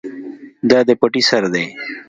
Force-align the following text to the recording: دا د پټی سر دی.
دا 0.69 0.79
د 0.87 0.89
پټی 0.99 1.21
سر 1.29 1.43
دی. 1.53 1.65